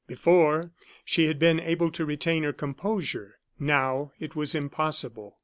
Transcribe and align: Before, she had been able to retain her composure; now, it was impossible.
Before, 0.07 0.71
she 1.05 1.27
had 1.27 1.37
been 1.37 1.59
able 1.59 1.91
to 1.91 2.05
retain 2.05 2.41
her 2.41 2.53
composure; 2.53 3.35
now, 3.59 4.13
it 4.17 4.35
was 4.35 4.55
impossible. 4.55 5.37